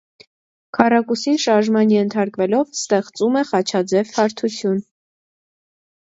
[0.75, 4.81] Քառակուսին շարժման ենթարկելով ստեղծում է խաչաձև հարթություն։